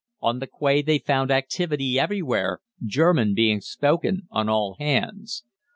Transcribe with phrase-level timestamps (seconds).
[0.19, 5.43] On the quay they found activity everywhere, German being spoken on all hands.